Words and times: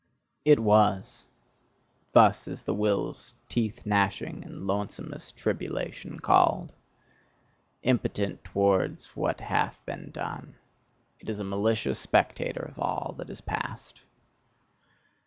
"It 0.45 0.57
was": 0.57 1.25
thus 2.11 2.47
is 2.47 2.63
the 2.63 2.73
Will's 2.73 3.35
teeth 3.49 3.85
gnashing 3.85 4.43
and 4.43 4.65
lonesomest 4.67 5.35
tribulation 5.37 6.19
called. 6.19 6.73
Impotent 7.83 8.43
towards 8.43 9.15
what 9.15 9.39
hath 9.41 9.79
been 9.85 10.09
done 10.09 10.55
it 11.19 11.29
is 11.29 11.37
a 11.37 11.43
malicious 11.43 11.99
spectator 11.99 12.63
of 12.63 12.79
all 12.79 13.13
that 13.19 13.29
is 13.29 13.41
past. 13.41 14.01